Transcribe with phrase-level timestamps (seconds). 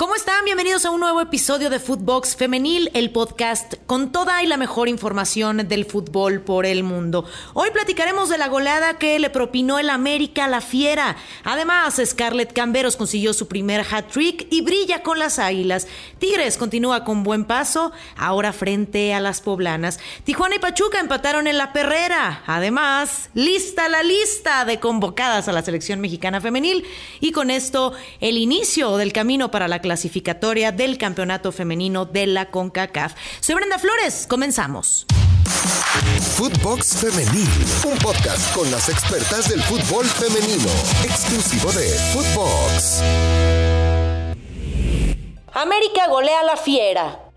[0.00, 0.46] ¿Cómo están?
[0.46, 4.88] Bienvenidos a un nuevo episodio de Footbox Femenil, el podcast con toda y la mejor
[4.88, 7.26] información del fútbol por el mundo.
[7.52, 11.16] Hoy platicaremos de la goleada que le propinó el América a la Fiera.
[11.44, 15.86] Además, Scarlett Camberos consiguió su primer hat-trick y brilla con las Águilas.
[16.18, 20.00] Tigres continúa con buen paso, ahora frente a las poblanas.
[20.24, 22.42] Tijuana y Pachuca empataron en la perrera.
[22.46, 26.86] Además, lista la lista de convocadas a la selección mexicana femenil
[27.20, 32.52] y con esto el inicio del camino para la clasificatoria del Campeonato Femenino de la
[32.52, 33.14] CONCACAF.
[33.40, 35.04] Soy Brenda Flores, comenzamos.
[36.36, 37.48] Footbox Femenil,
[37.84, 40.70] un podcast con las expertas del fútbol femenino,
[41.02, 43.02] exclusivo de Footbox.
[45.54, 47.29] América golea a la fiera.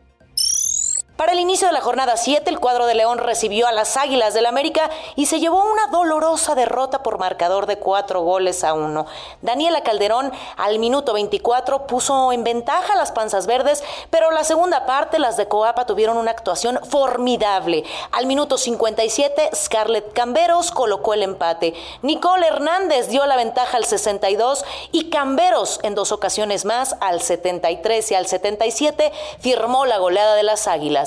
[1.16, 4.34] Para el inicio de la jornada 7, el cuadro de León recibió a las Águilas
[4.34, 9.06] del América y se llevó una dolorosa derrota por marcador de cuatro goles a uno.
[9.44, 14.88] Daniela Calderón al minuto 24 puso en ventaja a las panzas verdes, pero la segunda
[14.88, 17.84] parte las de Coapa tuvieron una actuación formidable.
[18.12, 21.76] Al minuto 57, Scarlett Camberos colocó el empate.
[22.02, 28.12] Nicole Hernández dio la ventaja al 62 y Camberos en dos ocasiones más, al 73
[28.12, 31.03] y al 77, firmó la goleada de las Águilas.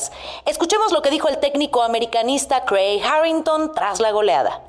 [0.46, 4.62] Escuchemos lo que dijo el técnico americanista Craig Harrington tras la goleada.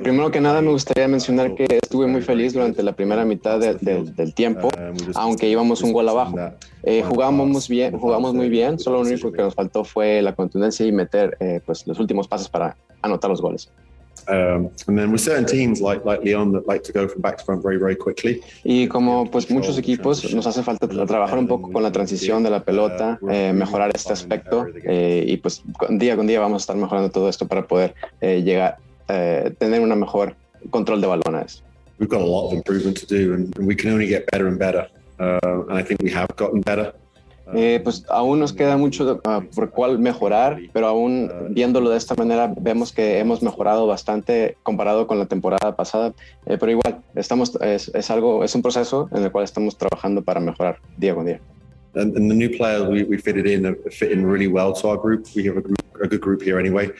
[0.00, 4.34] primero que nada me gustaría mencionar que estuve muy feliz durante la primera mitad del
[4.34, 6.36] tiempo, uh, aunque íbamos un gol abajo.
[6.82, 10.86] Eh, jugamos, bien, jugamos muy bien, solo lo único que nos faltó fue la contundencia
[10.86, 13.70] y meter eh, pues, los últimos pasos para anotar los goles.
[18.64, 22.50] Y como pues muchos equipos nos hace falta trabajar un poco con la transición de
[22.50, 26.64] la pelota, uh, eh, mejorar este aspecto eh, y pues día con día vamos a
[26.64, 28.76] estar mejorando todo esto para poder eh, llegar
[29.08, 30.34] eh, tener una mejor
[30.70, 31.62] control de balones.
[31.98, 34.58] We've got a lot of improvement to do and we can only get better and
[34.58, 34.86] better.
[35.18, 36.92] Uh, and I think we have gotten better.
[37.54, 42.14] Eh, pues aún nos queda mucho uh, por cuál mejorar, pero aún viéndolo de esta
[42.14, 46.12] manera vemos que hemos mejorado bastante comparado con la temporada pasada.
[46.46, 50.22] Eh, pero igual, estamos, es, es, algo, es un proceso en el cual estamos trabajando
[50.22, 51.40] para mejorar día con día.
[51.94, 54.96] And, and the new players we, we fitted in fit in really well to our
[54.96, 55.26] group.
[55.34, 56.92] We have a, group, a good group here anyway.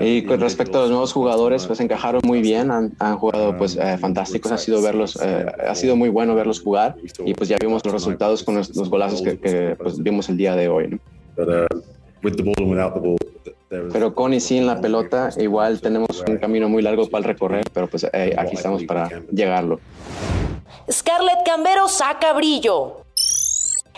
[0.00, 3.76] Y con respecto a los nuevos jugadores, pues encajaron muy bien, han, han jugado pues
[3.76, 7.56] eh, fantásticos, ha sido verlos, eh, ha sido muy bueno verlos jugar y pues ya
[7.60, 10.88] vimos los resultados con los, los golazos que, que pues, vimos el día de hoy.
[10.88, 10.98] ¿no?
[13.92, 17.86] Pero con y sin la pelota, igual tenemos un camino muy largo para recorrer, pero
[17.88, 19.80] pues eh, aquí estamos para llegarlo.
[20.90, 23.05] Scarlett Cambero saca brillo.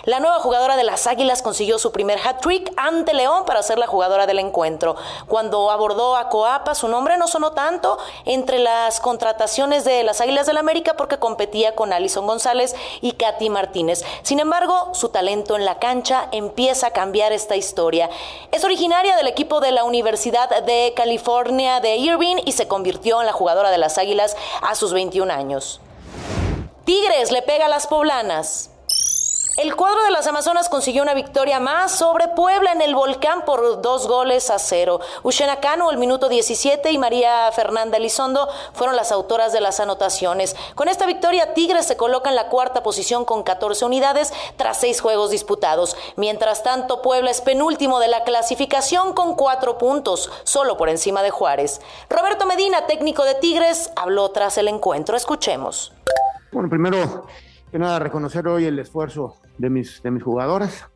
[0.05, 3.87] La nueva jugadora de las Águilas consiguió su primer hat-trick ante León para ser la
[3.87, 4.97] jugadora del encuentro.
[5.27, 10.47] Cuando abordó a Coapa, su nombre no sonó tanto entre las contrataciones de las Águilas
[10.47, 14.05] del América porque competía con Alison González y Katy Martínez.
[14.23, 18.09] Sin embargo, su talento en la cancha empieza a cambiar esta historia.
[18.53, 23.27] Es originaria del equipo de la Universidad de California de Irving y se convirtió en
[23.27, 25.81] la jugadora de las Águilas a sus 21 años.
[26.85, 28.71] Tigres le pega a las poblanas.
[29.59, 33.83] El cuadro de las Amazonas consiguió una victoria más sobre Puebla en el volcán por
[33.83, 35.01] dos goles a cero.
[35.25, 40.55] Ushena Cano, el minuto 17, y María Fernanda Elizondo fueron las autoras de las anotaciones.
[40.77, 45.01] Con esta victoria, Tigres se coloca en la cuarta posición con 14 unidades tras seis
[45.01, 45.97] juegos disputados.
[46.15, 51.31] Mientras tanto, Puebla es penúltimo de la clasificación con cuatro puntos, solo por encima de
[51.31, 51.81] Juárez.
[52.09, 55.17] Roberto Medina, técnico de Tigres, habló tras el encuentro.
[55.17, 55.93] Escuchemos.
[56.53, 57.27] Bueno, primero
[57.71, 60.87] que nada, reconocer hoy el esfuerzo de mis, de mis jugadoras.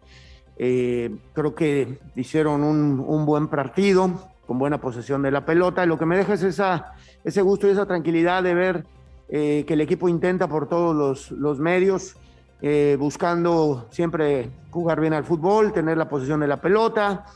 [0.57, 4.11] Eh, creo que hicieron un, un, buen partido,
[4.47, 5.85] con buena posesión de la pelota.
[5.87, 6.93] Lo que me deja es esa,
[7.25, 8.87] ese gusto y esa tranquilidad de ver
[9.29, 12.17] eh, que el equipo intenta por todos los, los medios,
[12.61, 17.27] eh, buscando siempre jugar bien al fútbol, tener la posesión de la pelota,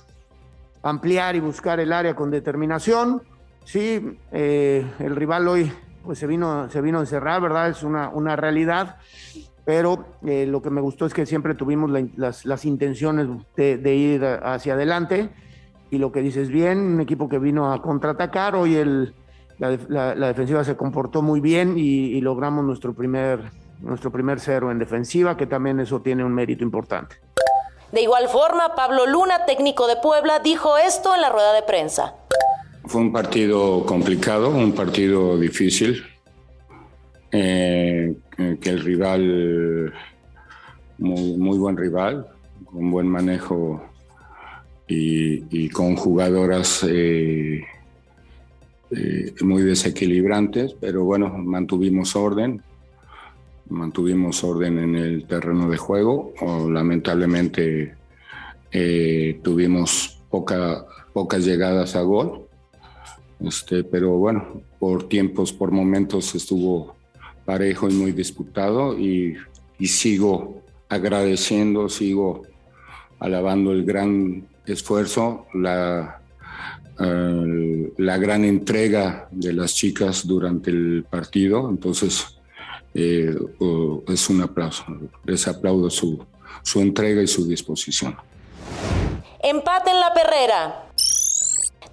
[0.82, 3.22] ampliar y buscar el área con determinación.
[3.64, 5.72] Sí, el rival hoy
[6.06, 7.68] pues se vino, se vino a encerrar, ¿verdad?
[7.68, 8.96] Es una, una realidad
[9.66, 13.26] pero eh, lo que me gustó es que siempre tuvimos las, las, intenciones
[13.56, 15.28] de, ir hacia adelante
[15.90, 19.12] y lo que dices bien, un equipo que vino a contraatacar, hoy el,
[19.58, 23.40] la, defensiva se comportó muy bien y, y, logramos nuestro primer,
[23.80, 27.16] nuestro primer cero en defensiva, que también eso tiene un mérito importante.
[27.90, 32.14] De igual forma, Pablo Luna, técnico de Puebla, dijo esto en la rueda de prensa.
[32.86, 36.04] Fue un partido complicado, un partido difícil.
[37.32, 39.92] Eh, que el rival,
[40.98, 42.26] muy, muy, buen rival,
[42.64, 43.82] con buen manejo
[44.86, 47.64] y, con jugadoras eh,
[48.92, 52.62] eh, muy desequilibrantes, pero bueno, mantuvimos orden,
[53.68, 56.32] mantuvimos orden en el terreno de juego.
[56.70, 57.94] Lamentablemente
[59.42, 62.45] tuvimos poca, pocas llegadas a gol,
[63.40, 66.96] este, pero bueno, por tiempos, por momentos estuvo
[67.44, 69.36] parejo y muy disputado y,
[69.78, 72.42] y sigo agradeciendo, sigo
[73.18, 76.20] alabando el gran esfuerzo, la,
[76.98, 81.68] eh, la gran entrega de las chicas durante el partido.
[81.68, 82.38] Entonces,
[82.94, 83.34] eh,
[84.08, 84.84] es un aplauso.
[85.24, 86.24] Les aplaudo su,
[86.62, 88.16] su entrega y su disposición.
[89.42, 90.85] Empate en la perrera.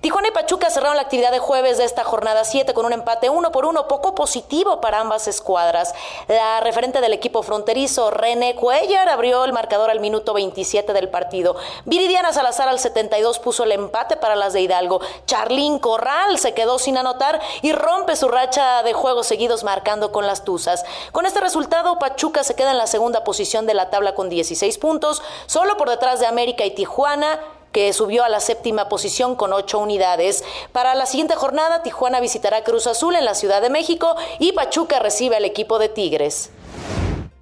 [0.03, 3.29] Tijuana y Pachuca cerraron la actividad de jueves de esta jornada 7 con un empate
[3.29, 5.95] uno por uno, poco positivo para ambas escuadras.
[6.27, 11.55] La referente del equipo fronterizo, René Cuellar, abrió el marcador al minuto 27 del partido.
[11.85, 14.99] Viridiana Salazar al 72 puso el empate para las de Hidalgo.
[15.25, 20.27] Charlín Corral se quedó sin anotar y rompe su racha de juegos seguidos marcando con
[20.27, 20.83] las Tuzas.
[21.13, 24.79] Con este resultado, Pachuca se queda en la segunda posición de la tabla con 16
[24.79, 27.39] puntos, solo por detrás de América y Tijuana
[27.73, 30.43] que subió a la séptima posición con ocho unidades.
[30.71, 34.99] Para la siguiente jornada, Tijuana visitará Cruz Azul en la Ciudad de México y Pachuca
[34.99, 36.51] recibe al equipo de Tigres.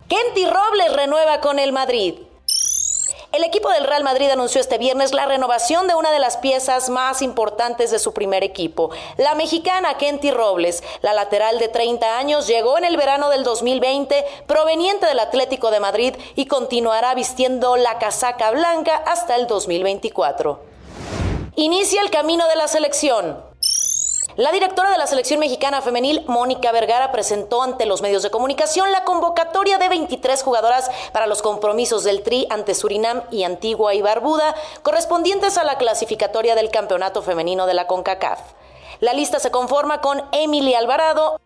[0.07, 2.15] Kenty Robles renueva con el Madrid.
[3.31, 6.89] El equipo del Real Madrid anunció este viernes la renovación de una de las piezas
[6.89, 10.83] más importantes de su primer equipo, la mexicana Kenty Robles.
[11.01, 15.79] La lateral de 30 años llegó en el verano del 2020 proveniente del Atlético de
[15.79, 20.59] Madrid y continuará vistiendo la casaca blanca hasta el 2024.
[21.55, 23.50] Inicia el camino de la selección.
[24.37, 28.89] La directora de la selección mexicana femenil, Mónica Vergara, presentó ante los medios de comunicación
[28.93, 34.01] la convocatoria de 23 jugadoras para los compromisos del Tri ante Surinam y Antigua y
[34.01, 38.39] Barbuda, correspondientes a la clasificatoria del Campeonato Femenino de la CONCACAF.
[39.01, 41.41] La lista se conforma con Emily Alvarado,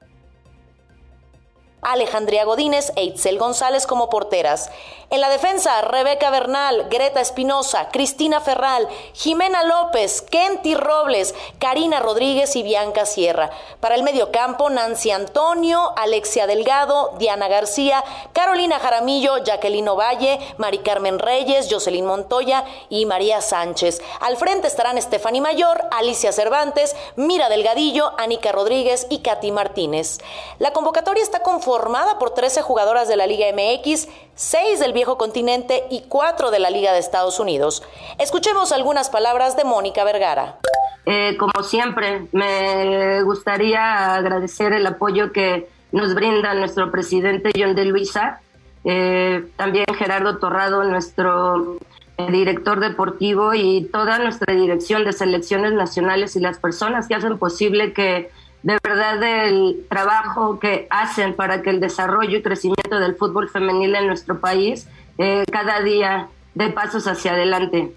[1.85, 4.71] Alejandría Godínez e Itzel González como porteras.
[5.11, 12.55] En la defensa, Rebeca Bernal, Greta Espinosa, Cristina Ferral, Jimena López, Kenty Robles, Karina Rodríguez
[12.55, 13.51] y Bianca Sierra.
[13.79, 18.03] Para el mediocampo, Nancy Antonio, Alexia Delgado, Diana García,
[18.33, 24.01] Carolina Jaramillo, Jacqueline Valle, Mari Carmen Reyes, Jocelyn Montoya y María Sánchez.
[24.21, 30.17] Al frente estarán Stephanie Mayor, Alicia Cervantes, Mira Delgadillo, Anica Rodríguez y Katy Martínez.
[30.57, 31.74] La convocatoria está conformada
[32.19, 36.69] por 13 jugadoras de la Liga MX, 6 del viejo continente y 4 de la
[36.69, 37.83] Liga de Estados Unidos.
[38.17, 40.59] Escuchemos algunas palabras de Mónica Vergara.
[41.05, 47.85] Eh, como siempre, me gustaría agradecer el apoyo que nos brinda nuestro presidente John de
[47.85, 48.41] Luisa,
[48.83, 51.77] eh, también Gerardo Torrado, nuestro
[52.17, 57.37] eh, director deportivo y toda nuestra dirección de selecciones nacionales y las personas que hacen
[57.37, 58.31] posible que
[58.65, 63.93] de verdad el trabajo que hacen para que el desarrollo y crecimiento del fútbol femenil
[63.93, 64.87] en nuestro país
[65.19, 67.93] eh, cada día dé pasos hacia adelante.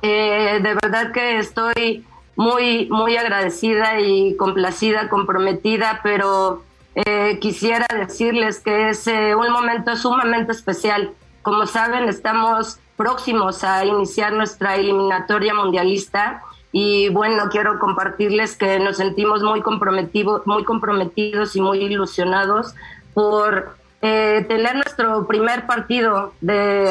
[0.00, 6.62] Eh, de verdad que estoy muy, muy agradecida y complacida, comprometida, pero
[6.94, 11.12] eh, quisiera decirles que es un momento sumamente especial.
[11.42, 16.42] Como saben, estamos próximos a iniciar nuestra eliminatoria mundialista
[16.72, 22.74] y bueno, quiero compartirles que nos sentimos muy comprometidos, muy comprometidos y muy ilusionados
[23.12, 26.32] por eh, tener nuestro primer partido,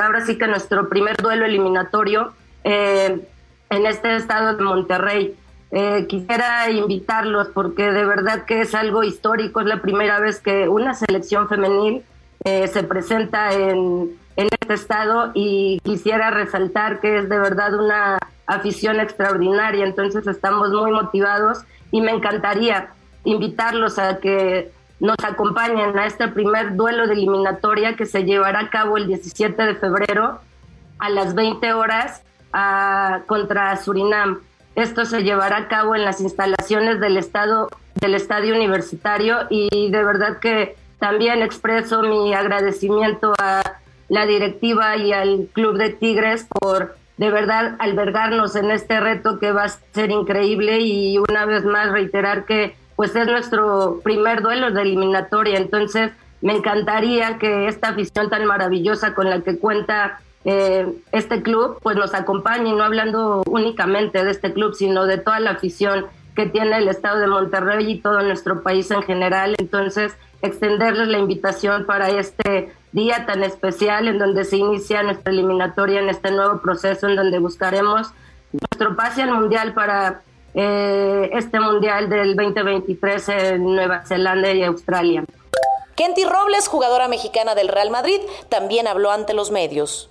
[0.01, 2.33] ahora sí que nuestro primer duelo eliminatorio
[2.63, 3.19] eh,
[3.69, 5.35] en este estado de Monterrey.
[5.71, 10.67] Eh, quisiera invitarlos porque de verdad que es algo histórico, es la primera vez que
[10.67, 12.03] una selección femenil
[12.43, 18.17] se presenta en, en este estado y quisiera resaltar que es de verdad una
[18.49, 21.59] afición extraordinaria, entonces estamos muy motivados
[21.91, 22.89] y me encantaría
[23.23, 28.69] invitarlos a que nos acompañen a este primer duelo de eliminatoria que se llevará a
[28.69, 30.39] cabo el 17 de febrero
[30.97, 32.23] a las 20 horas
[33.27, 34.39] contra Surinam.
[34.75, 40.03] Esto se llevará a cabo en las instalaciones del estado del estadio universitario y de
[40.03, 43.61] verdad que también expreso mi agradecimiento a
[44.07, 49.51] la directiva y al Club de Tigres por de verdad albergarnos en este reto que
[49.51, 54.71] va a ser increíble y una vez más reiterar que pues es nuestro primer duelo
[54.71, 56.11] de eliminatoria, entonces
[56.41, 61.97] me encantaría que esta afición tan maravillosa con la que cuenta eh, este club pues
[61.97, 66.05] nos acompañe, no hablando únicamente de este club, sino de toda la afición
[66.37, 69.55] que tiene el estado de Monterrey y todo nuestro país en general.
[69.57, 75.99] Entonces, extenderles la invitación para este día tan especial en donde se inicia nuestra eliminatoria
[75.99, 78.07] en este nuevo proceso en donde buscaremos
[78.51, 80.21] nuestro pase al mundial para
[80.53, 85.23] eh, este Mundial del 2023 en Nueva Zelanda y Australia.
[85.95, 88.19] Kenty Robles, jugadora mexicana del Real Madrid,
[88.49, 90.09] también habló ante los medios.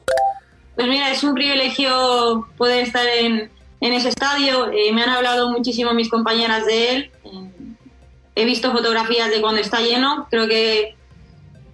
[0.76, 4.70] Pues mira, es un privilegio poder estar en, en ese estadio.
[4.70, 7.10] Eh, me han hablado muchísimo mis compañeras de él.
[7.24, 7.50] Eh,
[8.38, 10.28] he visto fotografías de cuando está lleno.
[10.30, 10.96] Creo que,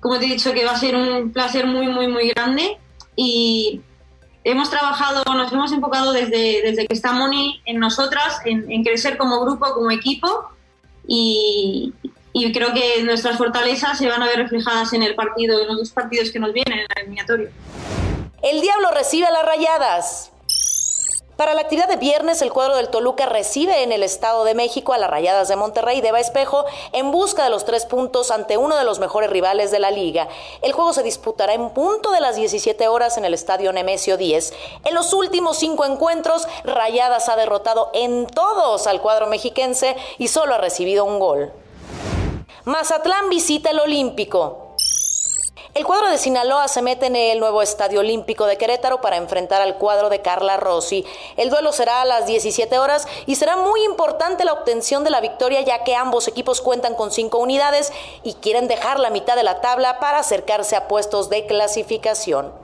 [0.00, 2.78] como te he dicho, que va a ser un placer muy, muy, muy grande.
[3.16, 3.82] Y
[4.44, 9.40] hemos trabajado, nos hemos enfocado desde, desde que está Moni en nosotras, en, crecer como
[9.44, 10.48] grupo, como equipo.
[11.06, 11.92] Y,
[12.54, 15.90] creo que nuestras fortalezas se van a ver reflejadas en el partido, en los dos
[15.90, 17.50] partidos que nos vienen en el eliminatorio.
[18.42, 20.32] El Diablo recibe a las rayadas.
[21.36, 24.92] Para la actividad de viernes, el cuadro del Toluca recibe en el Estado de México
[24.92, 28.76] a las Rayadas de Monterrey de Espejo en busca de los tres puntos ante uno
[28.76, 30.28] de los mejores rivales de la liga.
[30.62, 34.52] El juego se disputará en punto de las 17 horas en el Estadio Nemesio 10.
[34.84, 40.54] En los últimos cinco encuentros, Rayadas ha derrotado en todos al cuadro mexiquense y solo
[40.54, 41.52] ha recibido un gol.
[42.64, 44.63] Mazatlán visita el Olímpico.
[45.74, 49.60] El cuadro de Sinaloa se mete en el nuevo Estadio Olímpico de Querétaro para enfrentar
[49.60, 51.04] al cuadro de Carla Rossi.
[51.36, 55.20] El duelo será a las 17 horas y será muy importante la obtención de la
[55.20, 59.42] victoria ya que ambos equipos cuentan con cinco unidades y quieren dejar la mitad de
[59.42, 62.63] la tabla para acercarse a puestos de clasificación.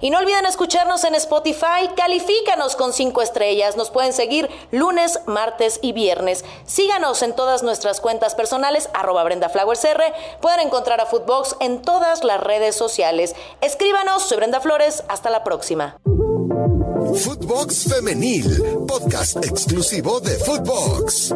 [0.00, 3.76] Y no olviden escucharnos en Spotify, califícanos con cinco estrellas.
[3.76, 6.44] Nos pueden seguir lunes, martes y viernes.
[6.66, 10.02] Síganos en todas nuestras cuentas personales, arroba Brenda Flowers R.
[10.40, 13.34] Pueden encontrar a Footbox en todas las redes sociales.
[13.60, 15.04] Escríbanos, soy Brenda Flores.
[15.08, 15.96] Hasta la próxima.
[17.14, 21.34] Footbox Femenil, podcast exclusivo de Footbox.